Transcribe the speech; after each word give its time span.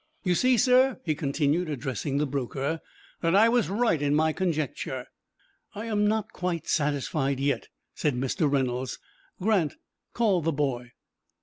"You 0.23 0.33
see, 0.33 0.57
sir," 0.57 0.99
he 1.05 1.13
continued, 1.13 1.69
addressing 1.69 2.17
the 2.17 2.25
broker, 2.25 2.81
"that 3.21 3.35
I 3.35 3.49
was 3.49 3.69
right 3.69 4.01
in 4.01 4.15
my 4.15 4.33
conjecture." 4.33 5.05
"I 5.75 5.85
am 5.85 6.07
not 6.07 6.33
quite 6.33 6.67
satisfied 6.67 7.39
yet," 7.39 7.67
said 7.93 8.15
Mr. 8.15 8.51
Reynolds. 8.51 8.97
"Grant, 9.39 9.75
call 10.13 10.41
the 10.41 10.51
boy." 10.53 10.93